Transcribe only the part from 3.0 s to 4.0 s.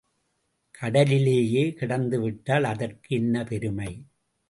என்ன பெருமை?